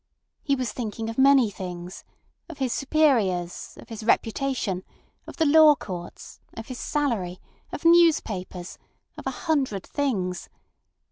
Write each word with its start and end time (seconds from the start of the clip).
He 0.41 0.55
was 0.55 0.71
thinking 0.71 1.11
of 1.11 1.19
many 1.19 1.51
things—of 1.51 2.57
his 2.57 2.73
superiors, 2.73 3.77
of 3.79 3.89
his 3.89 4.03
reputation, 4.03 4.83
of 5.27 5.37
the 5.37 5.45
law 5.45 5.75
courts, 5.75 6.39
of 6.57 6.69
his 6.69 6.79
salary, 6.79 7.39
of 7.71 7.85
newspapers—of 7.85 9.27
a 9.27 9.29
hundred 9.29 9.85
things. 9.85 10.49